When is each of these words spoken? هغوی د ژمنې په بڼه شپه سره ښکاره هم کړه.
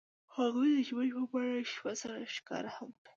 هغوی 0.37 0.69
د 0.75 0.79
ژمنې 0.87 1.11
په 1.17 1.21
بڼه 1.31 1.57
شپه 1.73 1.91
سره 2.01 2.15
ښکاره 2.35 2.71
هم 2.77 2.89
کړه. 2.99 3.09